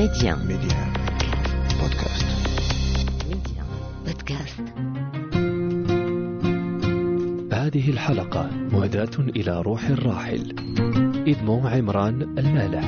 [0.00, 0.34] Média.
[0.50, 0.80] Média.
[1.80, 2.28] Podcast.
[3.28, 3.62] Média.
[4.06, 4.60] Podcast.
[7.52, 10.54] هذه الحلقة مهداة إلى روح الراحل
[11.28, 12.84] إدمو عمران المالح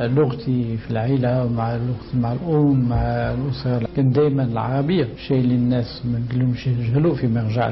[0.00, 3.02] لغتي في العيلة مع لغتي مع الأم مع
[3.34, 7.68] الأسرة كان دائما العربية شيء اللي الناس ما نقولهمش يجهلوا فيما يرجع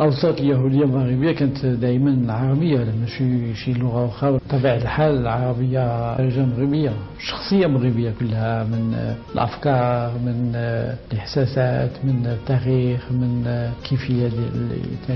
[0.00, 6.92] الأوساط اليهودية المغربية كانت دائما العربية ماشي شي لغة أخرى بطبيعة الحال العربية لهجة مغربية
[7.18, 10.52] شخصية مغربية كلها من الأفكار من
[11.12, 13.44] الإحساسات من التاريخ من
[13.84, 14.30] كيفية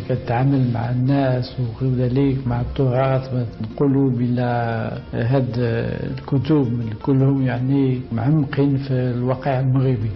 [0.08, 3.30] تتعامل مع الناس وغير ذلك مع التراث
[3.62, 5.52] نقولوا بلا هاد
[6.18, 10.10] الكتب كلهم يعني معمقين في الواقع المغربي.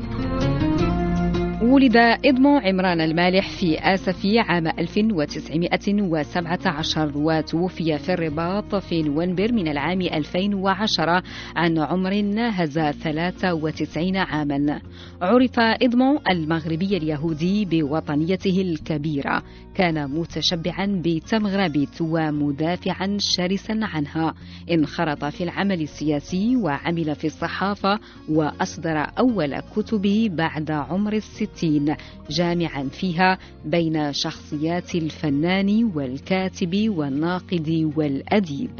[1.62, 10.00] ولد إدمو عمران المالح في آسفي عام 1917 وتوفي في الرباط في نوفمبر من العام
[10.00, 11.22] 2010
[11.56, 14.80] عن عمر ناهز 93 عاما.
[15.22, 19.42] عرف إدمو المغربي اليهودي بوطنيته الكبيرة.
[19.74, 24.34] كان متشبعا بتمغربت ومدافعا شرسا عنها.
[24.70, 27.98] انخرط في العمل السياسي وعمل في الصحافة
[28.28, 31.12] وأصدر أول كتبه بعد عمر
[31.46, 31.96] الستين
[32.30, 38.76] جامعا فيها بين شخصيات الفنان والكاتب والناقد والأديب.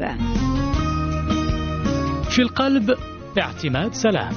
[2.29, 2.95] في القلب
[3.39, 4.33] اعتماد سلام.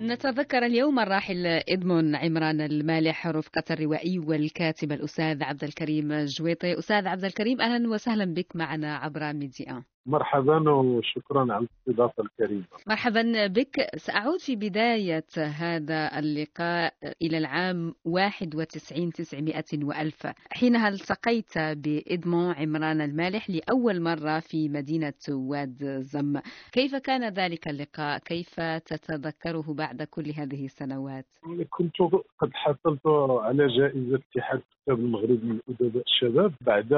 [0.00, 6.78] نتذكر اليوم الراحل إدمون عمران المالح رفقة الروائي والكاتب الأستاذ عبد الكريم جويطي.
[6.78, 9.84] أستاذ عبد الكريم أهلا وسهلا بك معنا عبر ميديا.
[10.06, 12.64] مرحبا وشكرا على الاستضافة الكريمة.
[12.86, 13.96] مرحبا بك.
[13.96, 20.26] سأعود في بداية هذا اللقاء إلى العام 91 900 وألف.
[20.50, 26.40] حينها التقيت بإدمون عمران المالح لأول مرة في مدينة واد زم؟
[26.72, 31.26] كيف كان ذلك اللقاء؟ كيف تتذكره بعد كل هذه السنوات؟
[31.70, 31.96] كنت
[32.38, 33.06] قد حصلت
[33.40, 36.52] على جائزة اتحاد الكتاب المغربي لأدباء الشباب.
[36.60, 36.92] بعد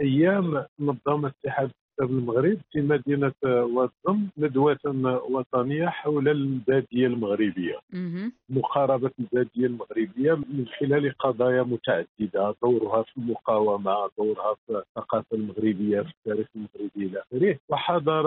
[0.00, 4.78] أيام نظم اتحاد كتاب المغرب في مدينة واتزم ندوه
[5.30, 7.78] وطنية حول البادية المغربية.
[8.50, 16.08] مقاربة البادية المغربية من خلال قضايا متعددة دورها في المقاومة دورها في الثقافة المغربية في
[16.18, 17.58] التاريخ المغربي إلى آخره.
[17.68, 18.20] وحضر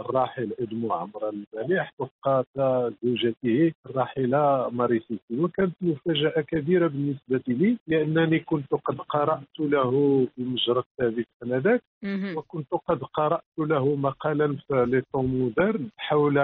[0.00, 2.44] الراحل ادمو عمران المالح وفقة
[3.02, 9.90] زوجته الراحلة ماريسيسي وكانت مفاجأة كبيرة بالنسبة لي لأنني كنت قد قرأت له
[10.36, 11.82] في مجرى الثابت انذاك
[12.36, 16.38] وكنت قد قرأت له مقالا في مودرن حول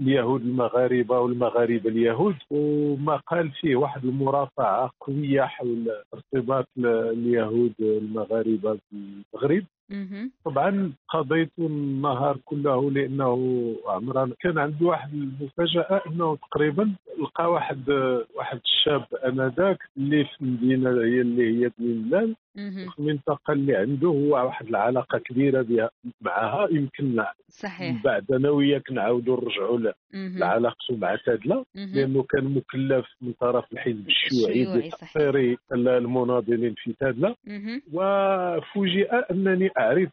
[0.00, 9.64] اليهود المغاربة والمغاربه اليهود ومقال فيه واحد المرافعة قوية حول ارتباط اليهود المغاربه بالمغرب.
[10.44, 13.38] طبعا قضيت النهار كله لأنه
[13.86, 17.90] عمران كان عنده واحد المفاجأة إنه تقريبا لقى واحد
[18.36, 22.34] واحد الشاب أنذاك اللي في المدينة هي اللي هي بن
[22.98, 28.02] المنطقة اللي عنده هو واحد العلاقة كبيرة بها معها يمكن صحيح.
[28.04, 29.78] بعد أنا وياك نعاودوا نرجعوا
[30.40, 37.36] لعلاقته مع تادله لأنه كان مكلف من طرف الحزب الشيوعي بتقصير المناضلين في تادله
[37.92, 40.10] وفوجئ أنني أعرف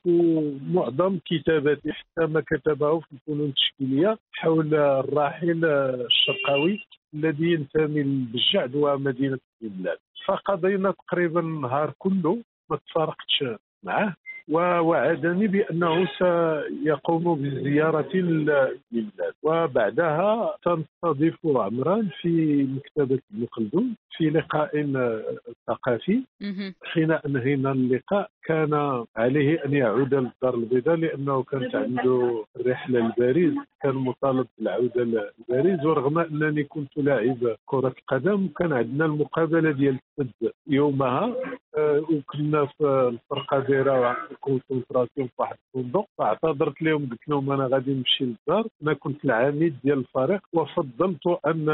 [0.73, 9.39] معظم كتاباته حتى ما كتبه في الفنون التشكيلية حول الراحل الشرقاوي الذي ينتمي للجعد ومدينة
[9.61, 12.37] بلاد فقضينا تقريبا النهار كله
[12.69, 13.43] ما تفارقتش
[13.83, 14.15] معه
[14.49, 19.33] ووعدني بأنه سيقوم بزيارة للبلاد.
[19.43, 24.71] وبعدها سنستضيف عمران في مكتبة ابن خلدون في لقاء
[25.67, 26.23] ثقافي.
[26.83, 28.29] حين انهينا اللقاء.
[28.45, 35.85] كان عليه أن يعود للدار البيضاء لأنه كانت عنده رحلة لباريس كان مطالب بالعودة لباريس
[35.85, 41.35] ورغم أنني كنت لاعب كرة قدم كان عندنا المقابلة ديال السد يومها.
[42.11, 46.05] وكنا في الفرقة دايرة كونسنتراسيون في واحد الفندق.
[46.17, 48.67] فاعتذرت لهم قلت لهم أنا غادي نمشي للدار.
[48.83, 51.69] أنا كنت العميد ديال الفريق وفضلت أن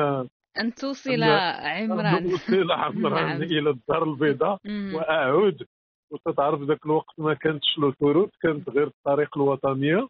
[0.60, 2.16] أن توصل عمران.
[2.16, 3.42] أن توصل عمران نعم.
[3.42, 4.58] إلى الدار البيضاء
[4.94, 5.64] وأعود
[6.12, 10.08] وتتعرف ذاك الوقت ما كانتش لوتوروت كانت غير الطريق الوطنية.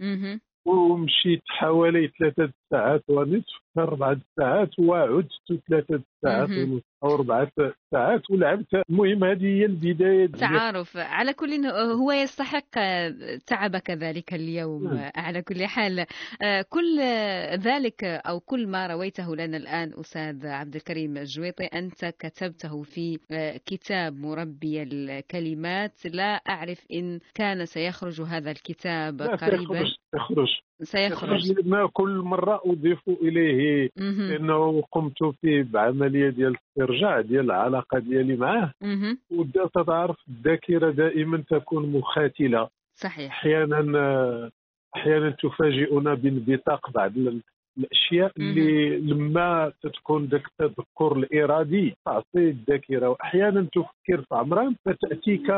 [0.65, 5.28] ومشيت حوالي ثلاثة ساعات ونصف أربعة ساعات وعدت
[5.70, 6.50] ثلاثة ساعات.
[6.50, 7.52] ونصف أو أربعة
[7.92, 8.68] ساعات ولعبت.
[8.90, 10.28] المهم هذه هي البداية.
[10.28, 10.98] تعارف.
[10.98, 12.70] على كل هو يستحق
[13.48, 15.12] تعبك ذلك اليوم نعم.
[15.16, 16.06] على كل حال.
[16.70, 17.00] كل
[17.56, 23.20] ذلك أو كل ما رويته لنا الآن أستاذ عبد الكريم الجويطي أنت كتبته في
[23.66, 26.06] كتاب مربي الكلمات.
[26.06, 29.84] لا أعرف إن كان سيخرج هذا الكتاب قريبا.
[30.12, 30.48] سيخرج
[30.84, 31.42] سيخرج.
[31.42, 31.90] سيخرج.
[31.94, 34.31] كل مرة أضيف إليه مهم.
[34.31, 38.74] لأنه قمت فيه بعملية ديال الاسترجاع ديال العلاقة ديالي معه
[39.88, 42.68] تعرف الذاكرة دائما تكون مخاتلة.
[42.96, 43.31] صحيح.
[43.31, 44.52] أحيانا
[44.96, 47.42] أحيانا تفاجئنا بانبثاق بعض ال-
[47.78, 53.10] الأشياء اللي لما تكون ذاك التذكر الإرادي تعطي الذاكرة.
[53.10, 55.52] واحيانا تفكر في عمران فتاتيك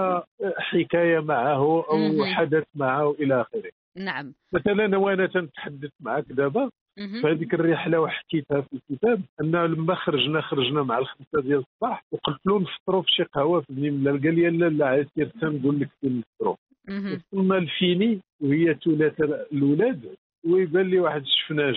[0.57, 1.55] حكايه معه
[1.89, 2.25] أو.
[2.25, 3.71] حدث معه إلى آخره.
[3.97, 4.33] نعم.
[4.53, 7.21] مثلا وأنا تنتحدث معك دابا مهم.
[7.21, 12.39] في هذيك الرحلة وحكيتها في الكتاب أن لما خرجنا خرجنا مع الخمسه ديال الصباح وقلت
[12.45, 15.89] له نفطروا في شي قهوة في بني ملال قال لي لا لا عسير تنقول لك
[16.01, 16.55] فين نفطروا.
[17.33, 21.75] وصلنا لفيني وهي ثلاثة الأولاد ويبان لي واحد الشفناج.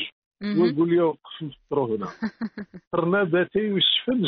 [0.63, 2.07] ويقول لي وقف نفطروا هنا
[2.93, 4.27] فطرنا بأتاي والشفنج.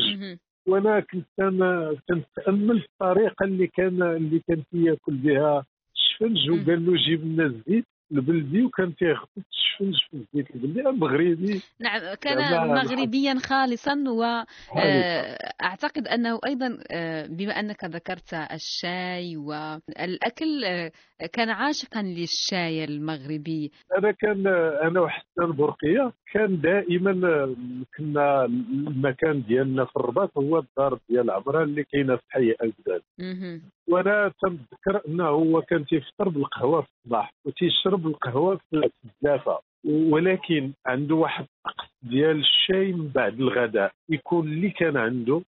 [0.68, 5.64] وأنا كنت أنا تنتامل في الطريقة اللي كان اللي كان تياكل بها
[5.96, 6.50] الشفنج.
[6.50, 12.68] وقال له جيب لنا الزيت البلدي وكان تيغطس الشفنج في الزيت البلدي مغربي نعم كان
[12.68, 14.08] مغربيا خالصا خالص.
[14.08, 20.92] وأعتقد أنه أيضا آه، بما أنك ذكرت الشاي والأكل آه،
[21.32, 24.46] كان عاشقا للشاي المغربي أنا كان
[24.82, 27.12] أنا وحسان برقيه كان دائما
[27.96, 33.02] كنا المكان ديالنا في الرباط هو الدار ديال عمران اللي كاينة في حي أجداد.
[33.88, 41.14] وأنا تنذكر أنه هو كان تيفطر بالقهوة في الصباح وتيشرب القهوة في الزلافه ولكن عنده
[41.14, 43.92] واحد الطقس ديال الشاي من بعد الغداء.
[44.08, 45.42] يكون اللي كان عنده.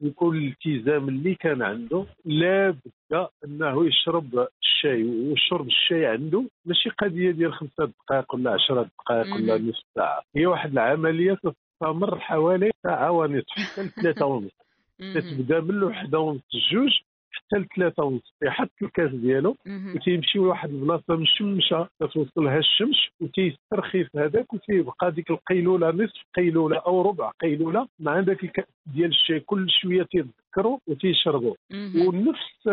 [0.00, 2.06] يكون الالتزام اللي كان عنده.
[2.24, 6.44] لا بد أنه يشرب الشاي وشرب الشاي عنده.
[6.64, 9.58] ماشي قضية ديال خمسة دقائق ولا عشرة دقائق ولا.
[9.58, 10.22] نصف ساعة.
[10.36, 14.54] هي واحد العملية تستمر حوالي ساعة ونصف حتى لثلاثة ونصف.
[15.14, 16.98] تتبدأ من الوحدة ونص الجوج.
[17.40, 19.56] حتى لثلاثه ونص تيحط الكاس ديالو.
[19.94, 27.02] وتيمشي لواحد البلاصة مشمشه كتوصلها الشمس وتيسترخي في هذاك وتيبقى ديك القيلولة نصف قيلولة أو
[27.02, 31.54] ربع قيلولة مع ذاك الكاس ديال الشاي كل شوية تيذكروا وتيشربوا.
[32.06, 32.68] ونفس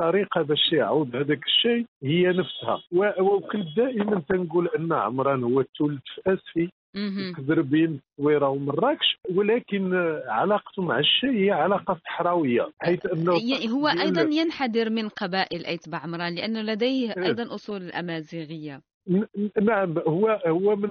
[0.00, 2.82] الطريقة باش يعود هذاك الشيء هي نفسها
[3.20, 7.32] وكنت دائما تنقول أن عمران هو في اسفي مهم.
[7.34, 9.94] كبر بين التصويره ومراكش ولكن
[10.28, 15.88] علاقته مع الشيء هي علاقة صحراوية حيث أنه ي- هو أيضا ينحدر من قبائل أيت
[15.88, 17.24] بعمران لأنه لديه إيه.
[17.24, 19.24] أيضا أصول أمازيغية ن-
[19.62, 20.90] نعم هو هو من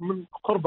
[0.00, 0.66] من قرب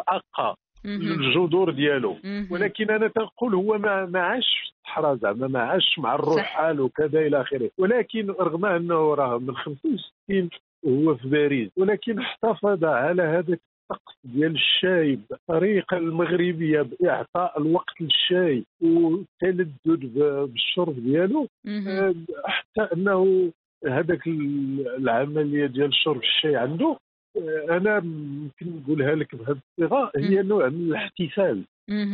[0.85, 1.01] مهم.
[1.11, 2.17] الجذور ديالو.
[2.51, 7.19] ولكن أنا تنقول هو ما ما عاش في الصحراء زعما ما عاش مع الرحال وكذا
[7.19, 10.49] إلى آخره ولكن رغم أنه راه من 65
[10.83, 13.59] وهو في باريس ولكن احتفظ على هذاك
[13.93, 21.47] الطقس ديال الشاي بالطريقة المغربية بإعطاء الوقت للشاي والتلذذ بالشرب ديالو.
[21.87, 23.51] آه، حتى أنه
[23.87, 26.97] هذاك ال- العملية ديال شرب الشاي عنده
[27.37, 31.63] آه، أنا يمكن نقولها لك بهذه الصيغة هي نوع من الاحتفال.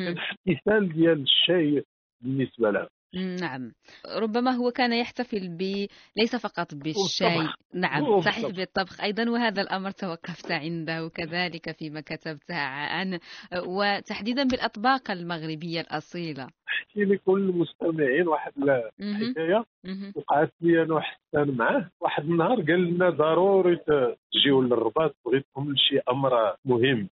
[0.08, 1.84] الاحتفال ديال الشاي
[2.22, 3.72] بالنسبة له نعم.
[4.18, 7.38] ربما هو كان يحتفل ب ليس فقط بالشاي.
[7.38, 7.56] والطبخ.
[7.74, 8.26] نعم والطبخ.
[8.26, 9.02] صحيح بالطبخ.
[9.02, 13.20] أيضا وهذا الأمر توقفت عنده كذلك فيما كتبت عن
[13.68, 16.48] وتحديدا بالأطباق المغربية الأصيلة.
[16.70, 18.52] أحكي لكل المستمعين واحد
[19.00, 20.14] مهم.
[20.16, 21.90] وقعت لي أنا وحسان معاه.
[22.02, 25.16] واحد النهار قال لنا ضروري تجيو للرباط.
[25.26, 27.10] بغيتكم لشي أمر مهم.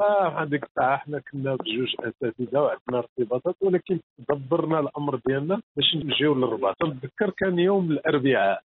[0.00, 0.30] مهم.
[0.30, 6.76] فهذيك الساعة حنا كنا بجوج أساتذة وعندنا ارتباطات ولكن دبرنا الأمر ديالنا باش نجيو للرباط
[6.84, 8.62] نتذكر كان يوم الأربعاء.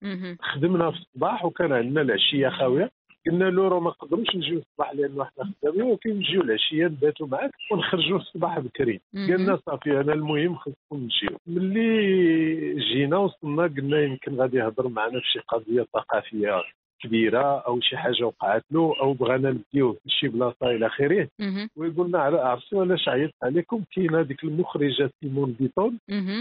[0.42, 2.90] خدمنا في الصباح وكان عندنا العشية خاويه
[3.26, 7.50] قلنا له راه ما نقدروش نجيو الصباح لأن حنا خدامين ولكن نجيو العشية نباتوا معاك
[7.72, 9.00] ونخرجوا الصباح بكري.
[9.14, 15.26] قلنا صافي أنا المهم خصكم نمشيو ملي جينا وصلنا قلنا يمكن غادي يهضر معنا في
[15.32, 16.62] شي قضية ثقافية
[17.02, 21.28] كبيرة أو شي حاجة وقعت له أو بغانا نديوه لشي بلاصة إلى آخره.
[21.76, 25.98] ويقول لنا على عرفتوا علاش عيطت عليكم؟ كاين هذيك المخرجة سيمون بيتون.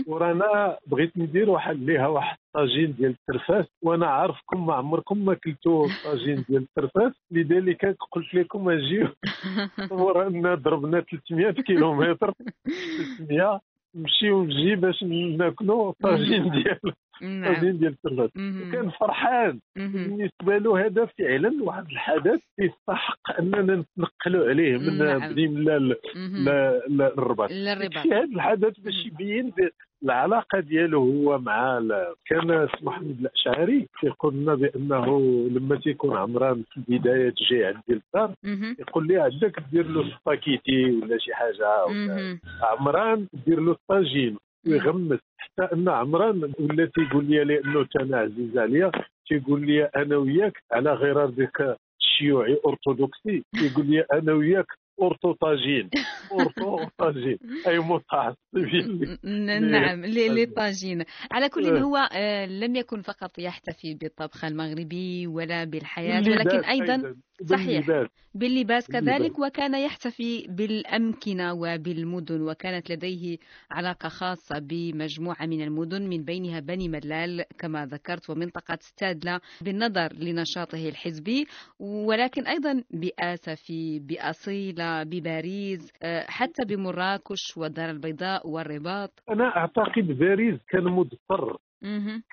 [0.07, 3.65] ورانا بغيت ندير واحد ليها واحد طاجين ديال الترفاس.
[3.83, 7.13] وأنا عارفكم ما عمركم ما كلتوا طاجين ديال الترفاس.
[7.31, 9.07] لذلك قلت لكم أجيو.
[9.91, 12.33] ورانا ضربنا 300 كيلومتر.
[13.17, 13.61] 300
[13.95, 16.79] نمشيو نجي باش ناكلوا طاجين ديال
[17.21, 17.95] نعم طاجين ديال
[18.36, 18.69] مهم.
[18.69, 19.59] وكان فرحان.
[19.75, 23.62] بالنسبة له هذا فعلا واحد الحدث يستحق أننا
[23.97, 25.33] نتنقلوا عليه من نعم.
[25.33, 25.95] بني ملا
[26.89, 29.05] للرباط في هذا الحدث باش.
[29.05, 29.53] يبين
[30.03, 31.81] العلاقة ديالو هو مع
[32.25, 35.19] كان محمد الأشعري يقول لنا بأنه
[35.51, 38.75] لما تيكون عمران في البداية جاي عندي الدار مهم.
[38.79, 41.67] يقول لي عندك دير له سباكيتي ولا شي حاجة.
[42.63, 48.91] عمران دير له الطاجين ويغمس حتى أن عمران ولا تيقول لي لأنه أنا عزيز عليا
[49.27, 53.43] تيقول لي أنا وياك على غرار ديك الشيوعي أرثوذكسي.
[53.55, 54.65] يقول لي أنا وياك
[55.00, 55.89] ortho طاجين
[56.31, 57.37] ortho طاجين
[57.67, 59.17] اي متعصبين
[59.71, 61.67] نعم للطاجين على كل.
[61.87, 67.87] هو آه، لم يكن فقط يحتفي بالطبخ المغربي ولا بالحياة ولكن أيضا صحيح.
[67.87, 68.07] باللباس.
[68.33, 68.87] باللباس.
[68.87, 73.37] كذلك وكان يحتفي بالأمكنة وبالمدن وكانت لديه
[73.71, 80.89] علاقة خاصة بمجموعة من المدن من بينها بني ملال كما ذكرت ومنطقة تادلا بالنظر لنشاطه
[80.89, 81.47] الحزبي
[81.79, 90.84] ولكن أيضا بآسفي بأصيلة بباريس آه، حتى بمراكش والدار البيضاء والرباط أنا أعتقد باريس كان
[90.84, 91.58] مضطر.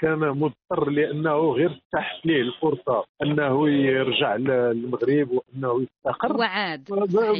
[0.01, 6.93] كان مضطر لأنه غير اتاحت ليه الفرصة أنه يرجع للمغرب وأنه يستقر وعاد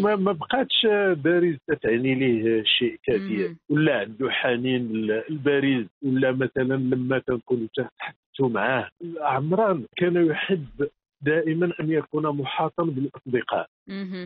[0.03, 0.17] ما.
[0.17, 3.57] ما, بقاتش باريس تعني ليه شيء كثير مم.
[3.71, 4.93] ولا عنده حنين
[5.31, 8.89] لباريس ولا مثلا لما تنكون تحدثوا معاه
[9.21, 10.89] عمران كان يحب
[11.25, 13.67] دائما أن يكون محاطا بالأصدقاء.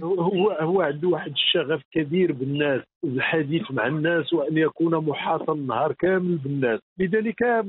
[0.02, 6.36] هو هو عنده واحد الشغف كبير بالناس الحديث مع الناس وأن يكون محاطا النهار كامل
[6.36, 6.80] بالناس.
[6.98, 7.64] لذلك آه،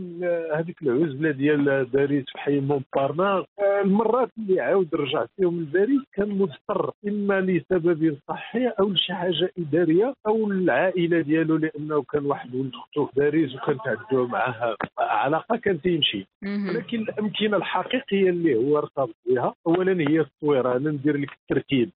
[0.55, 3.45] هذيك العزلة ديال باريس في حي مونبارناس
[3.83, 10.13] المرات اللي عاود رجع فيهم لباريس كان مضطر إما لسبب صحي أو لشي حاجة إدارية
[10.27, 15.81] أو العائله ديالو لأنه كان واحد ولد أخته في باريس وكانت عنده معها علاقه كان
[15.81, 16.27] تيمشي.
[16.69, 21.89] ولكن الأمكنة الحقيقية اللي هو ارتبط بها اولا هي التصويره أنا ندير لك الترتيب.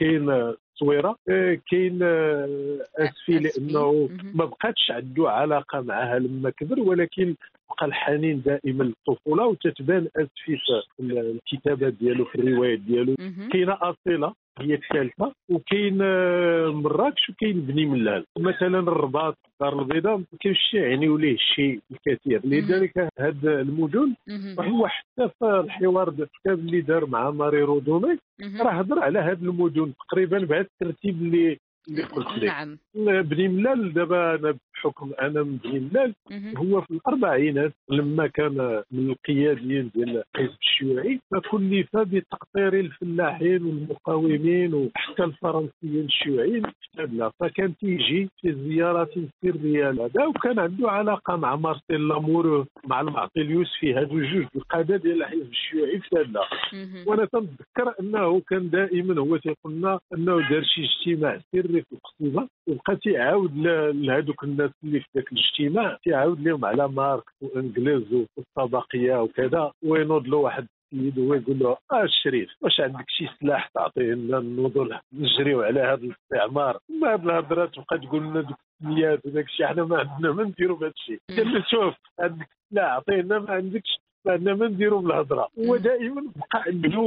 [0.00, 3.38] كاين التصويره آه، كاين آه، أسفي.
[3.38, 4.08] لأنه.
[4.34, 7.34] ما بقاتش عنده علاقة معها لما كبر ولكن
[7.70, 10.08] بقى الحنين دائما للطفولة وتتبان
[10.44, 10.58] في
[11.00, 13.14] الكتابات ديالو في الروايات ديالو.
[13.52, 20.24] كاينة أصيلة هي الثالثة وكاين آه، مراكش وكاين بني ملال مثلا الرباط الدار البيضاء ما
[20.40, 24.14] كاينش يعنيو ليه الشيء الكثير لذلك هاد المدن.
[24.58, 28.18] وهو حتى في الحوار الكتاب اللي دار مع ماري رودومي.
[28.60, 32.78] راه هضر على هاد المدن تقريبا بهذا الترتيب اللي اللي قلت لك نعم
[33.22, 36.14] بني ملال دابا أنا بحكم أنا من بني ملال.
[36.56, 45.24] هو في الأربعينات لما كان من القياديين ديال الحزب الشيوعي فكلف بتقطير الفلاحين والمقاومين وحتى
[45.24, 46.62] الفرنسيين الشيوعيين
[46.96, 49.10] في فكان تيجي في زيارات
[49.42, 55.22] سريه هذا وكان عنده علاقة مع مارسيل لامور مع المعطي اليوسفي هادو جوج القادة ديال
[55.22, 56.40] الحزب الشيوعي في تابلا
[56.72, 57.04] مهم.
[57.06, 62.48] وأنا تنتذكر أنه كان دائما هو تيقول لنا أنه دار شي اجتماع سري في القصيبه
[62.68, 63.56] وبقى تيعاود
[63.96, 70.36] لهذوك الناس اللي في ذاك الاجتماع تيعاود لهم على ماركس وإنجلز والطبقية وكذا وينوض له
[70.36, 75.62] واحد السيد وهو يقول له آه الشريف واش عندك شي سلاح تعطيه لنا نوضوا نجريو
[75.62, 79.98] على هذا الاستعمار؟ ما هاد الهضره تبقى تقول لنا دوك السميات وداك الشيء حنا ما
[79.98, 81.18] عندنا ما نديروا بهذا الشيء.
[81.36, 85.48] قال له شوف عندك سلاح عطينا ما عندكش فعندنا ما نديروا بالهضرة.
[85.66, 86.98] هو دائما بقى عنده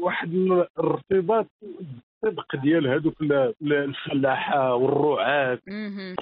[0.00, 1.46] واحد الارتباط
[2.24, 3.32] الصدق ديال هذوك ال-
[3.62, 4.74] ال- الفلاحة.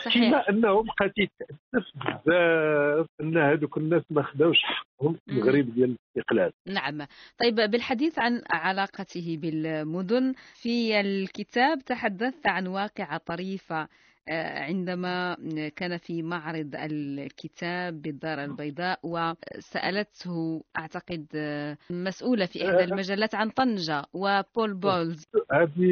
[0.04, 0.14] صحيح.
[0.30, 6.52] كما أنه بقى تيتأسف بزاف أن هذوك الناس ما خداوش حقهم في المغرب ديال الاستقلال.
[6.66, 7.06] نعم.
[7.40, 13.88] طيب بالحديث عن علاقته بالمدن في الكتاب تحدثت عن واقعة طريفة آه،
[14.28, 15.36] عندما
[15.76, 24.02] كان في معرض الكتاب بالدار البيضاء وسألته أعتقد آه، مسؤولة في إحدى المجلات عن طنجة
[24.12, 25.24] وبول بولز.
[25.52, 25.90] هذه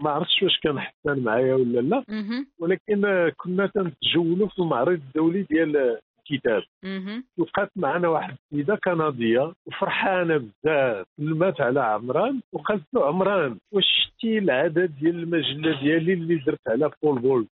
[0.00, 2.04] ما عرفتش واش كان حسان معايا ولا لا.
[2.58, 5.98] ولكن كنا تنتجولوا في المعرض الدولي ديال
[6.30, 6.62] الكتاب.
[7.38, 11.06] وقعت معنا واحد السيدة كندية وفرحانة بزاف.
[11.18, 16.90] سلمات على عمران وقالت له عمران واش شتي العدد ديال المجلة ديالي اللي درت على
[17.02, 17.46] بول بول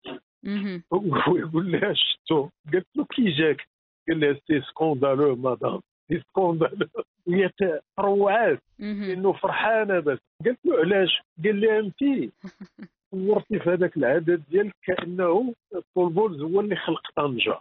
[0.43, 0.83] مهم.
[0.93, 3.67] هو يقول لها شفتو قالت له كي جاك؟
[4.07, 5.79] قال لها C'est scandaleux madame.
[6.07, 6.87] C'est scandaleux.
[7.27, 7.49] وهي
[7.97, 8.59] تروعات.
[9.07, 10.17] لأنه فرحانة بس.
[10.45, 12.31] قالت له علاش؟ قال لها انت
[13.11, 15.53] صورتي في هذاك العدد ديالك كأنه
[15.95, 17.59] بول بولز هو اللي خلق طنجة.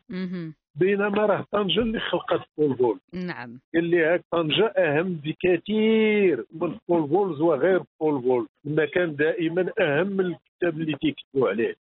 [0.81, 3.59] بينما راه طنجة اللي خلقت بول بول نعم.
[3.75, 10.07] قال لي هاك طنجة أهم بكثير من بول بولز وغير بول بول المكان دائما أهم
[10.07, 11.75] من الكتاب اللي تيكتبوا عليه.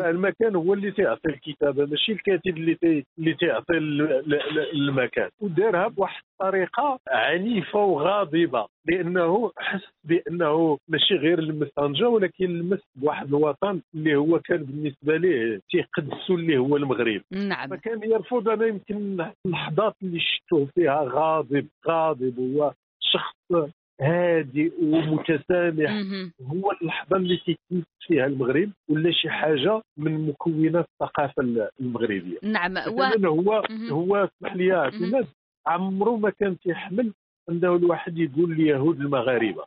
[0.00, 3.04] راه المكان هو اللي تيعطي الكتابة ماشي الكاتب اللي تي...
[3.18, 3.78] اللي تعطي
[4.72, 5.28] المكان.
[5.40, 13.26] ودارها بواحد الطريقة عنيفة وغاضبة لأنه حس بأنه ماشي غير لمس طنجة ولكن لمس بواحد
[13.26, 17.20] الوطن اللي هو كان بالنسبة ليه تيقدسوا اللي هو المغرب.
[17.32, 17.68] نعم.
[17.68, 25.90] فكان يرفض أنا يمكن اللحظات اللي شفتوه فيها غاضب غاضب هو شخص هادئ ومتسامح.
[26.42, 33.02] هو اللحظة اللي تيتمس فيها المغرب ولا شي حاجة من مكونات الثقافة المغربية نعم و...
[33.26, 33.90] هو مهم.
[33.90, 35.26] هو اسمح لي اعتماد
[35.66, 37.12] عمره ما كان تيحمل
[37.50, 39.64] أنه الواحد يقول اليهود المغاربة.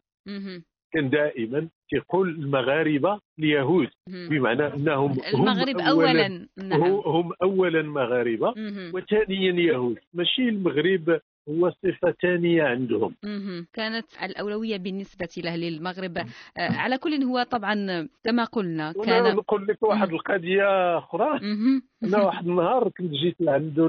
[0.93, 3.87] كان دائما تيقول المغاربة اليهود.
[4.07, 8.53] بمعنى إنهم هم المغرب اولا نعم هم- هم اولا مغاربة.
[8.93, 11.19] وثانيا يهود ماشي المغرب
[11.49, 13.15] هو صفة ثانية عندهم.
[13.73, 19.83] كانت الأولوية بالنسبة له للمغرب آه، على كل هو طبعا كما قلنا كان نقول لك
[19.83, 20.09] واحد
[20.97, 21.81] أخرى مهم.
[22.03, 23.87] أنا واحد النهار كنت جيت لعنده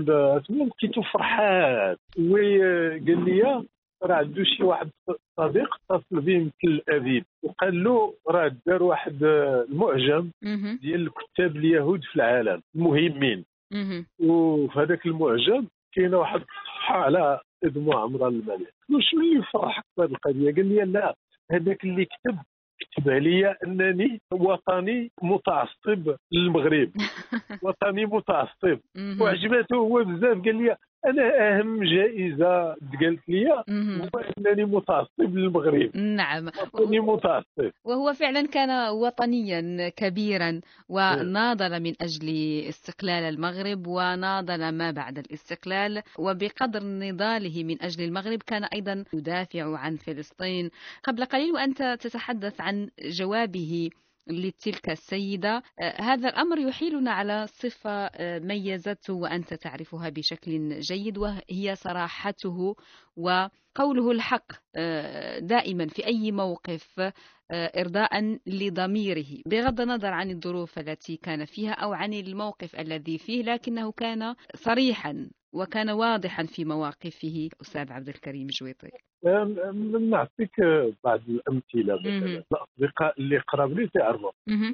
[0.50, 3.64] لقيته فرحان وقال لي
[4.02, 4.90] راه عنده شي واحد
[5.37, 10.78] صديق اتصل به من تل أبيب وقال له راه دار واحد المعجم مهم.
[10.82, 14.06] ديال الكتاب اليهود في العالم المهمين مهم.
[14.21, 20.54] وفي هذاك المعجم كاينة واحد الصفحه على ادمو عمران الملك واش اللي فرحك بهذه القضية
[20.54, 21.14] قال لي لا
[21.52, 22.38] هذاك اللي كتب
[22.80, 26.90] كتب عليا أنني وطني متعصب للمغرب
[27.62, 28.78] وطني متعصب.
[29.21, 33.50] وعجبته هو بزاف قال لي أنا أهم جائزة قالت لي.
[33.50, 35.97] هو أنني متعصب للمغرب.
[35.97, 36.47] نعم.
[36.47, 37.71] وطني متعصب.
[37.85, 42.28] وهو فعلا كان وطنيا كبيرا وناضل من أجل
[42.68, 46.02] استقلال المغرب وناضل ما بعد الاستقلال.
[46.18, 50.71] وبقدر نضاله من أجل المغرب كان أيضا يدافع عن فلسطين.
[51.04, 53.90] قبل قليل وأنت تتحدث عن جوابه
[54.26, 55.62] لتلك السيدة.
[55.81, 62.76] آه، هذا الأمر يحيلنا على صفة آه، ميزته وأنت تعرفها بشكل جيد وهي صراحته
[63.17, 67.12] وقوله الحق آه، دائما في أي موقف
[67.55, 73.93] إرضاء لضميره بغض النظر عن الظروف التي كان فيها أو عن الموقف الذي فيه لكنه
[73.93, 77.49] كان صريحا وكان واضحا في مواقفه.
[77.61, 79.12] أستاذ عبد الكريم جويطي.
[80.11, 80.61] نعطيك
[81.05, 81.95] بعض الأمثلة.
[81.95, 82.43] مثلا.
[82.52, 84.31] الأصدقاء اللي قراب لي تعرفوا.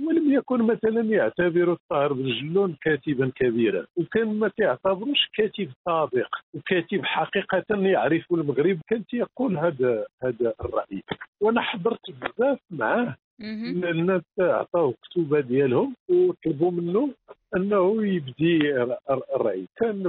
[0.06, 3.86] ولم يكن مثلا يعتبر الطاهر بن جلون كاتبا كبيرا.
[3.96, 6.28] وكان ما تعتبروش كاتب سابق.
[6.54, 8.78] وكاتب حقيقة يعرف المغرب.
[8.88, 11.02] كان يقول هذا هذا الرأي.
[11.40, 13.16] وأنا حضرت بزاف معاه.
[13.40, 15.94] الناس عطاوه كتوبة ديالهم.
[16.08, 17.10] وطلبوا منه
[17.56, 18.74] أنه يبدي
[19.10, 20.02] الراي كان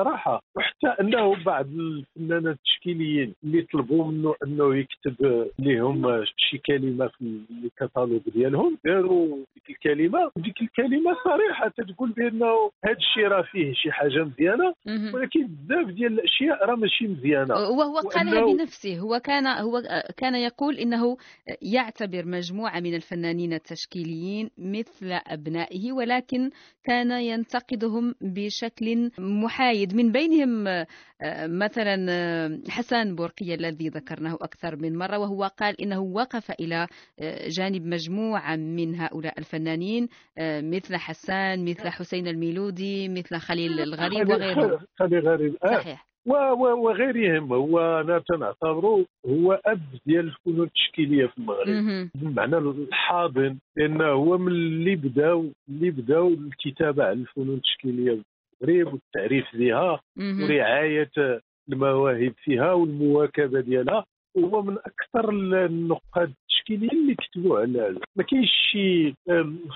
[0.00, 7.40] بصراحه وحتى أنه بعض الفنانات التشكيليين اللي طلبوا منه أنه يكتب لهم شي كلمة في
[7.64, 13.92] الكتالوج ديالهم داروا ديك الكلمة وديك الكلمة صريحة تقول بأنه هذا الشيء راه فيه شي
[13.92, 14.74] حاجة مزيانة.
[15.14, 19.82] ولكن بزاف ديال الأشياء راه ماشي مزيانة وهو قالها بنفسه هو كان هو
[20.16, 21.16] كان يقول إنه
[21.62, 26.50] يعتبر مجموعة من الفنانين التشكيليين مثل أبنائه ولكن
[26.84, 30.68] كان ينتقدهم بشكل محايد من بينهم
[31.22, 36.86] آه، مثلا آه، حسن بورقية الذي ذكرناه أكثر من مرة وهو قال إنه وقف إلى
[37.20, 40.08] آه، جانب مجموعة من هؤلاء الفنانين
[40.62, 44.78] مثل حسان مثل حسين الميلودي مثل خليل الغريب وغيرهم.
[44.98, 45.66] خلي غريب آه.
[45.66, 46.10] صحيح.
[46.26, 47.52] وغيرهم.
[47.52, 52.08] هو أنا تنعتبره هو أب ديال الفنون التشكيلية في المغرب.
[52.14, 58.22] بمعنى الحاضن لأنه هو من اللي بداو اللي بداو الكتابة عن الفنون التشكيلية.
[58.62, 60.00] المغرب والتعريف بها.
[60.44, 61.10] ورعاية
[61.68, 64.04] المواهب فيها والمواكبة ديالها
[64.38, 69.14] هو من أكثر النقاد التشكيليين اللي كتبوا على، ما كاينش شي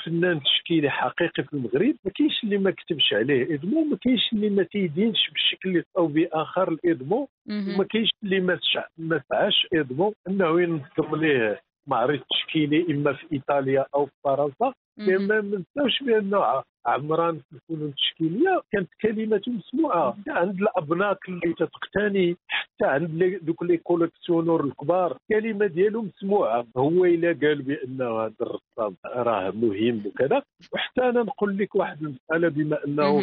[0.05, 4.51] فنان تشكيلي حقيقي في المغرب ما كاينش اللي ما كتبش عليه إدمون ما كاينش اللي
[4.51, 7.29] ما تيدينش بشكل أو بآخر لإدمون.
[7.75, 8.59] وما كاينش اللي ما
[8.99, 14.75] ما سعاش إدمون أنه ينظم ليه معرض تشكيلي إما في إيطاليا أو في فرنسا.
[14.99, 15.27] لأن.
[15.29, 18.63] ما ننساوش بانه ع- عمران في الفنون التشكيلية.
[18.73, 20.17] كانت كلمته مسموعة.
[20.29, 26.67] عند الابناك اللي تتقتني حتى عند دوك les collectionneurs الكبار الكلمة ديالو مسموعة.
[26.77, 30.43] هو إلا قال بانه هذا الرسام راه مهم وكذا.
[30.73, 33.19] وحتى أنا نقول لك واحد المسألة بما أنه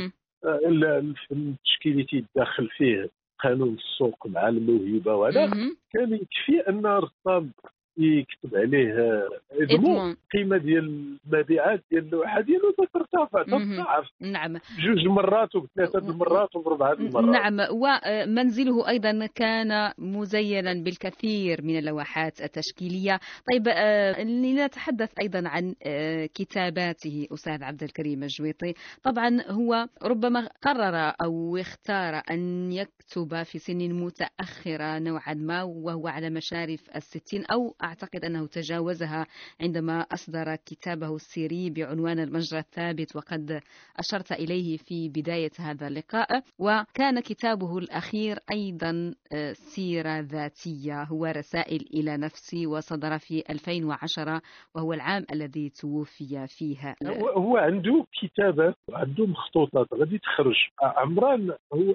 [0.46, 3.10] الفن التشكيلي تيدخل فيه
[3.44, 5.46] قانون السوق مع الموهبة وهذا.
[5.94, 7.52] كان يكفي أن رسام
[7.98, 13.44] يكتب عليه آه، ادمو إدمون القيمه ديال المبيعات ديال اللوحة ديالو ترتفع.
[13.44, 14.54] تضاعف نعم.
[14.54, 17.26] بجوج المرات وبثلاثه المرات وباربعه المرات.
[17.26, 17.58] نعم.
[17.72, 23.20] ومنزله أيضا كان مزينا بالكثير من اللوحات التشكيلية.
[23.52, 28.74] طيب آه، لنتحدث أيضا عن آه، كتاباته أستاذ عبد الكريم الجويطي.
[29.04, 36.30] طبعا هو ربما قرر أو اختار أن يكتب في سن متأخرة نوعا ما وهو على
[36.30, 39.26] مشارف الستين أو أعتقد أنه تجاوزها
[39.62, 43.62] عندما أصدر كتابه السيري بعنوان المجرى الثابت وقد
[43.98, 46.44] أشرت إليه في بداية هذا اللقاء.
[46.60, 54.42] وكان كتابه الأخير أيضا آه، سيرة ذاتية هو رسائل إلى نفسي وصدر في 2010
[54.76, 56.96] وهو العام الذي توفي فيه
[57.38, 60.56] هو عنده كتابات عنده مخطوطات غادي تخرج.
[60.82, 61.52] عمران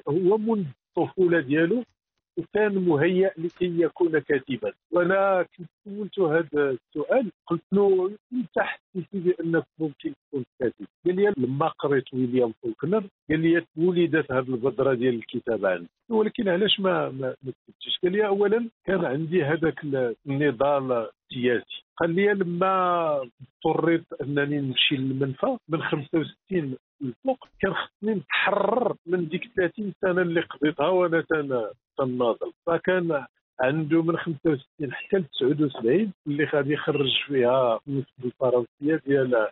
[0.09, 0.67] هو منذ
[0.99, 1.85] الطفوله ديالو.
[2.39, 4.73] وكان مهيأ لكي يكون كاتبا.
[4.93, 7.31] وأنا كنت سولته هذا السؤال.
[7.47, 10.76] قلت له انت حسيت بانك ممكن تكون كاتب.
[11.07, 16.49] قال لي لما قريت ويليام فولكنر قال لي ولدت هذه البذرة ديال الكتابه عندي ولكن
[16.49, 19.85] علاش ما ما كتبتش؟ قال لي اولا كان عندي هذاك
[20.27, 21.83] النضال السياسي.
[21.97, 23.31] قال لي لما
[23.65, 30.41] اضطريت أنني نمشي للمنفى من 65 الفوق كان خصني نتحرر من ديك 30 سنة اللي
[30.41, 32.53] قضيتها وأنا تن- تناضل.
[32.67, 33.25] فكان
[33.61, 39.49] عنده من 65 حتى ل 79 اللي غادي يخرج فيها نصف الفرنسية ديال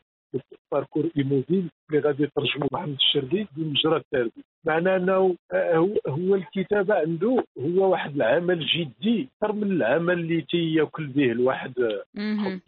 [0.73, 7.44] باركور ايموبيل اللي غادي يترجموا محمد الشرقي بمجرى التربيه معنى انه هو هو الكتابه عنده
[7.59, 11.73] هو واحد العمل جدي أكثر من العمل اللي تيأكل به الواحد.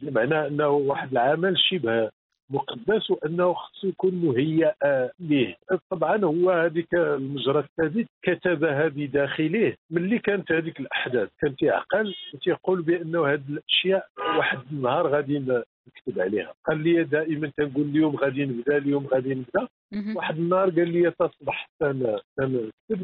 [0.02, 2.11] بمعنى إنه واحد العمل شبه
[2.50, 4.74] مقدس وانه خصو يكون مهيأ
[5.20, 5.56] ليه.
[5.90, 13.26] طبعا هو هذيك المجرى الثابت كتبها بداخله ملي كانت هذيك الأحداث؟ كان تيعقل وتيقول بأنه
[13.26, 14.06] هذه الأشياء
[14.38, 16.52] واحد النهار غادي نكتب عليها.
[16.66, 19.68] قال لي دائما تنقول اليوم غادي نبدأ اليوم غادي نبدأ.
[20.16, 22.20] واحد النهار قال لي تصبح تنكتب.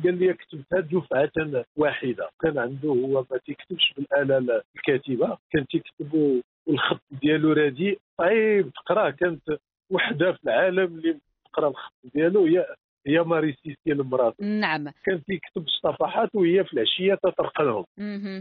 [0.05, 2.28] قال لي كتبتها دفعة واحدة.
[2.42, 5.38] كان عنده هو ما تيكتبش بالآلة الكاتبة.
[5.50, 9.42] كان تيكتب والخط ديالو رديء صعيب تقراه كانت
[9.90, 11.18] وحدة في العالم اللي
[11.53, 12.66] تقرا الخط ديالو هي
[13.07, 14.88] هي ماري سيسيل ديال المراه نعم.
[15.05, 17.85] كان تيكتب الصفحات وهي في العشية تطرقلهم.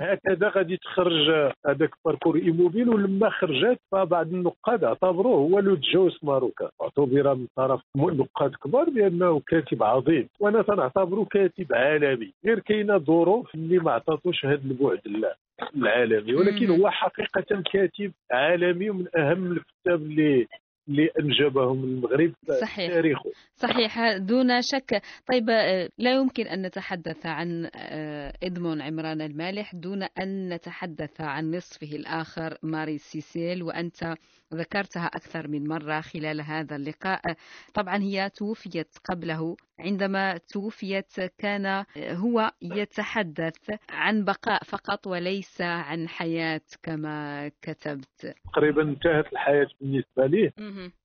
[0.01, 6.69] هكذا غادي تخرج هذاك Parcours immobile ولما خرجت فبعض النقاد اعتبروه هو le Joyce marocain.
[6.81, 10.29] اعتبر من طرف نقاد كبار بأنه كاتب عظيم.
[10.39, 12.33] وأنا تنعتبره كاتب عالمي.
[12.45, 14.99] غير كاينة ظروف اللي ما عطاتوش هذا البعد.
[15.05, 15.33] ال-
[15.75, 16.69] العالمي ولكن.
[16.69, 20.47] هو حقيقة كاتب عالمي ومن أهم الكتاب اللي
[20.89, 22.91] اللي أنجبهم المغرب صحيح.
[22.93, 23.31] تاريخه.
[23.55, 25.01] صحيح دون شك.
[25.31, 31.51] طيب آه، لا يمكن أن نتحدث عن آه، إدمون عمران المالح دون أن نتحدث عن
[31.51, 34.15] نصفه الآخر ماري سيسيل وأنت
[34.53, 37.21] ذكرتها أكثر من مرة خلال هذا اللقاء.
[37.73, 39.55] طبعا هي توفيت قبله.
[39.79, 48.35] عندما توفيت كان آه، هو يتحدث عن بقاء فقط وليس عن حياة كما كتبت.
[48.53, 50.53] تقريبا انتهت الحياة بالنسبة ليه.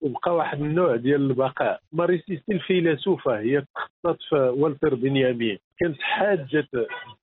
[0.00, 1.80] وبقى واحد النوع ديال البقاء.
[1.92, 5.58] ماريسيس الفيلسوفه هي تخصصت في والتر بنيامين.
[5.78, 6.68] كانت حاجة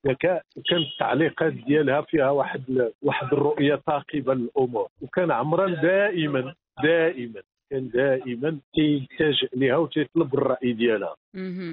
[0.05, 4.87] الذكاء وكانت التعليقات ديالها فيها واحد واحد الرؤية ثاقبة للأمور.
[5.01, 6.53] وكان عمران دائما
[6.83, 7.41] دائما
[7.73, 11.15] كان دائما تيلتجئ لها وتيطلب الرأي ديالها.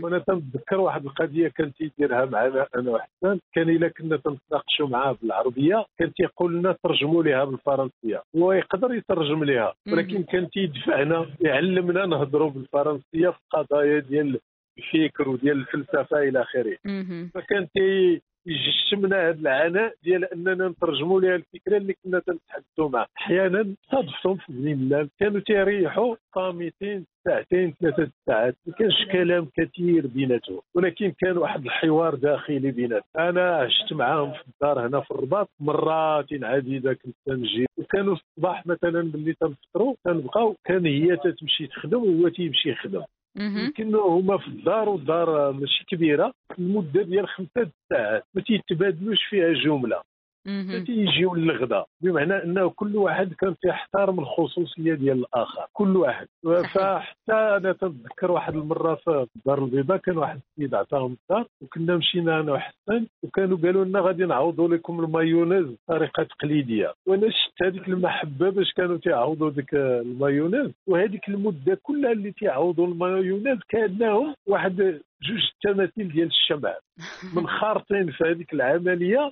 [0.02, 3.40] وأنا تنتذكر واحد القضية كان تيديرها معنا أنا وحسان.
[3.54, 8.22] كان إلا كنا تنتناقشوا معاه بالعربية كان تيقول لنا ترجموا لها بالفرنسية.
[8.36, 14.40] هو يقدر يترجم لها ولكن كان تيدفعنا يعلمنا نهضروا بالفرنسية في قضايا ديال
[14.78, 16.76] الفكر وديال الفلسفة إلى آخره.
[17.34, 23.74] فكان تي يجشمنا هذا العناء ديال أننا نترجموا لها الفكرة اللي كنا تنتحدثوا معه أحيانا
[23.90, 30.61] صادفتهم في بني ملال كانوا تيريحوا صامتين ساعتين ثلاثة ساعات ما كانش كلام كثير بيناتهم.
[30.74, 33.03] ولكن كان واحد الحوار داخلي بيناتهم.
[33.18, 38.66] أنا عشت معاهم في الدار هنا في الرباط مرات عديده كنت تنجي وكانوا في الصباح
[38.66, 43.03] مثلا ملي تنفطروا تنبقاو كان هي تتمشي تخدم وهو تيمشي يخدم.
[43.64, 50.02] يمكن هما في الدار والدار ماشي كبيرة المدة ديال خمسة ساعات ما تيتبادلوش فيها جملة.
[50.87, 55.66] تيجيو للغدا بمعنى إنه كل واحد كان تيحترم الخصوصية ديال الآخر.
[55.72, 56.26] كل واحد.
[56.74, 62.40] فحتى أنا تنذكر واحد المرة في الدار البيضاء كان واحد السيد عطاهم الدار وكنا مشينا
[62.40, 66.94] أنا وحسن وكانوا قالوا لنا غادي نعوضوا لكم المايونيز بطريقة تقليدية.
[67.07, 70.70] وأنا شفت هذيك المحبة باش كانوا تيعوضوا ديك المايونيز.
[70.87, 76.74] وهذيك المدة كلها اللي تيعوضوا المايونيز كانهم واحد جوج تماثيل ديال الشمع
[77.37, 79.30] منخرطين في هذيك العملية.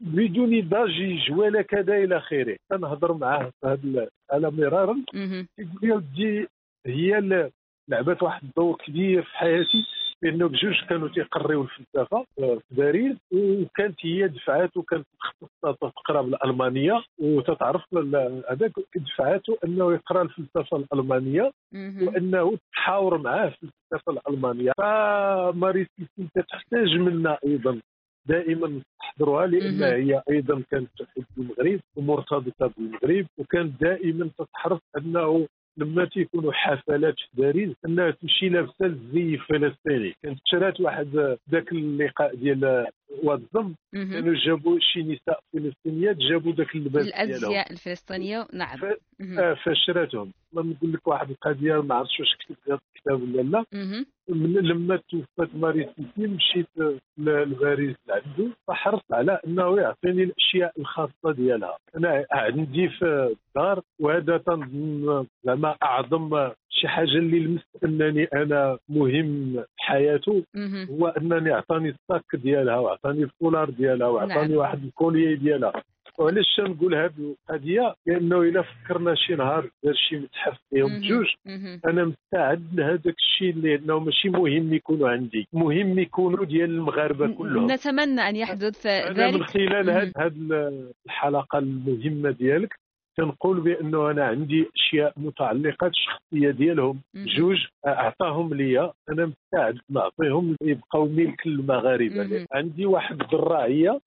[0.00, 4.96] بدون ضجيج ولا كذا إلى آخره كنهضر معاه في هذا على مرارا.
[5.58, 6.46] يقول لي
[6.86, 7.20] هي
[7.88, 9.84] لعبت واحد الدور كبير في حياتي
[10.22, 15.06] لأنه بجوج كانوا تيقريو الفلسفة في باريس وكانت هي دفعاته كانت
[15.42, 17.82] مختصه تقرأ بالألمانية وتتعرف
[18.50, 21.50] هذاك دفعاته أنه يقرأ الفلسفة الألمانية.
[22.08, 27.80] وأنه تحاور معاه في الفلسفة الألمانية فماري سيسين تحتاج منا أيضا
[28.26, 29.82] دائما نحضروها لأن.
[29.82, 37.42] هي أيضا كانت تحب المغرب ومرتبطة بالمغرب وكانت دائما تتحرص أنه لما تيكونوا حفلات في
[37.42, 40.14] باريس أنها تمشي لابسة الزي الفلسطيني.
[40.22, 42.86] كانت شرات واحد ذاك اللقاء ديال
[43.94, 44.12] مهم.
[44.12, 48.76] كانوا جابوا شي نساء فلسطينيات جابوا ذاك اللباس الأزياء الفلسطينية نعم.
[48.78, 48.84] ف-.
[49.38, 50.32] آه، فشراتهم.
[50.54, 53.64] نقول لك واحد القضية ما عرفتش واش كتبت هذا الكتاب ولا لا.
[54.34, 56.66] لما توفات ماري سيسين مشيت
[57.18, 65.26] لباريس لعندو فحرصت على إنه يعطيني الأشياء الخاصة ديالها أنا عندي في الدار وهذا تنظن
[65.44, 70.44] زعما أعظم شي حاجة اللي لمست أنني أنا مهم في حياته.
[70.90, 74.56] هو أنني عطاني الصاك ديالها وعطاني الكولار ديالها وعطاني نعم.
[74.56, 75.72] واحد الكوليي ديالها
[76.20, 77.12] وعلاش نقول هذه
[77.50, 81.00] القضية لأنه إلا فكرنا شي نهار دار شي متحف فيهم
[81.46, 81.80] مهم.
[81.86, 85.48] أنا مستعد لهذاك الشيء اللي انه ماشي مهم يكونوا عندي.
[85.52, 87.72] مهم يكونوا ديال المغاربة كلهم.
[87.72, 89.42] نتمنى أن يحدث أنا من ذلك.
[89.42, 90.12] خلال هاد
[91.06, 92.74] الحلقة المهمة ديالك
[93.16, 97.00] كنقول بأنه أنا عندي أشياء متعلقات شخصيه ديالهم.
[97.14, 98.92] جوج أعطاهم ليا.
[99.08, 102.46] أنا مستعد نعطيهم يبقاو ملك المغاربة.
[102.52, 104.00] عندي واحد الدراعية.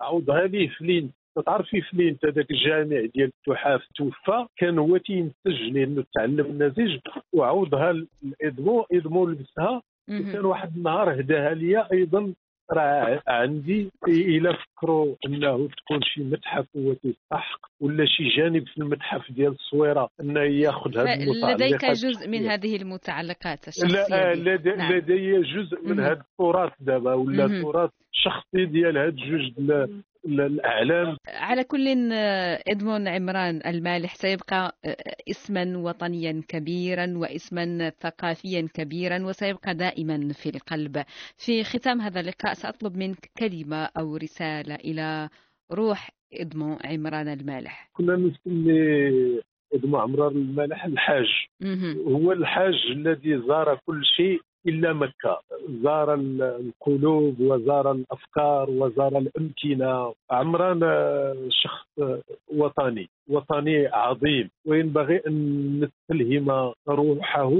[0.00, 6.46] عوضها لي فلين تعرفي فلينت هذاك الجامع ديال التحاف توفى كان هو تينتج لأنه تعلم
[6.46, 6.98] النسيج
[7.32, 9.82] وعوضها لإدمو إدمو لبسها.
[10.10, 12.34] وكان واحد النهار هداها ليا أيضا
[12.72, 19.32] راه عندي إلى فكروا أنه تكون شي متحف هو تيستحق ولا شي جانب في المتحف
[19.32, 22.46] ديال الصويرة انه ياخذ هذه المتعلقات لديك جزء من.
[22.46, 24.40] هذه المتعلقات الشخصية لا دي.
[24.40, 24.92] لدي, نعم.
[24.92, 26.00] لدي جزء من.
[26.00, 27.62] هذا التراث دابا ولا مهم.
[27.62, 29.52] تراث شخصي ديال هاد جوج
[30.26, 32.12] الاعلام على كل
[32.68, 34.96] إدمون عمران المالح سيبقى آه،
[35.30, 41.02] اسما وطنيا كبيرا واسما ثقافيا كبيرا وسيبقى دائما في القلب.
[41.36, 45.28] في ختام هذا اللقاء سأطلب منك كلمة أو رسالة إلى
[45.72, 47.90] روح إدمون عمران المالح.
[47.92, 49.40] كنا نسمي
[49.74, 51.26] آدم عمران المالح الحاج.
[52.06, 54.40] هو الحاج الذي زار كل شيء.
[54.66, 55.40] إلا مكة.
[55.82, 60.14] زار ال- القلوب وزار الأفكار وزار الأمكنة.
[60.30, 62.22] عمران آه، شخص آه،
[62.56, 63.08] وطني.
[63.28, 64.50] وطني عظيم.
[64.66, 67.52] وينبغي أن نستلهم روحه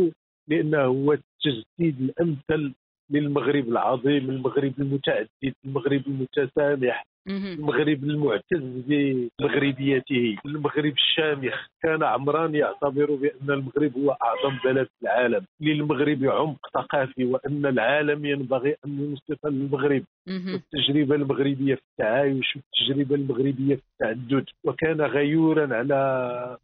[0.49, 2.75] لأنه هو التجسيد الأمثل
[3.11, 7.07] للمغرب العظيم المغرب المتعدد المغرب المتسامح.
[7.28, 11.66] المغرب المعتز بمغربيته المغرب الشامخ.
[11.83, 15.46] كان عمران يعتبر بأن المغرب هو أعظم بلد في العالم.
[15.61, 20.53] للمغرب عمق ثقافي وأن العالم ينبغي أن ينصت للمغرب مهم.
[20.53, 24.45] والتجربة المغربية في التعايش والتجربة المغربية في التعدد.
[24.64, 25.97] وكان غيورا على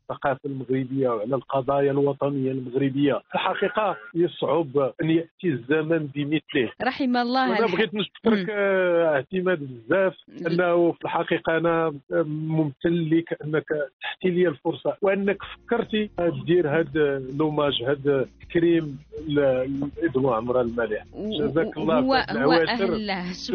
[0.02, 3.12] الثقافة المغربية وعلى القضايا الوطنية المغربية.
[3.14, 6.70] في الحقيقة يصعب أن يأتي الزمن بمثله.
[6.82, 10.14] رحم الله الح- بغيت نشكرك اعتماد بزاف
[10.46, 11.94] أنه في الحقيقة أنا
[12.26, 13.64] ممتن لك أنك
[14.02, 14.96] تحتي لي الفرصة.
[15.02, 16.10] وأنك فكرتي
[16.46, 18.98] دير هذا لوماج هذا التكريم
[19.28, 22.00] لادمو عمران المالح جزاك الله
[22.78, 22.94] خير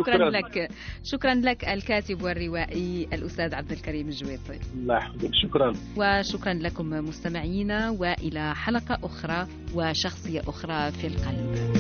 [0.02, 0.30] شكرا, شكراً.
[0.30, 0.72] لك.
[1.04, 4.60] شكرا لك الكاتب والروائي الأستاذ عبد الكريم الجويطي.
[4.74, 5.30] الله يحفظك.
[5.34, 5.74] شكرا.
[5.98, 11.72] وشكرا لكم مستمعينا وإلى حلقة أخرى وشخصية أخرى في القلب.